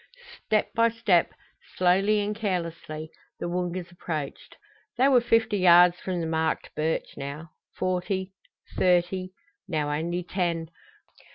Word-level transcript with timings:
Step 0.47 0.73
by 0.73 0.89
step, 0.89 1.31
slowly 1.77 2.21
and 2.21 2.35
carelessly, 2.35 3.11
the 3.39 3.47
Woongas 3.47 3.91
approached. 3.91 4.57
They 4.97 5.07
were 5.07 5.21
fifty 5.21 5.57
yards 5.57 5.99
from 5.99 6.21
the 6.21 6.25
marked 6.25 6.73
birch 6.73 7.15
now 7.17 7.51
forty 7.75 8.31
thirty 8.79 9.29
now 9.67 9.91
only 9.91 10.23
ten. 10.23 10.71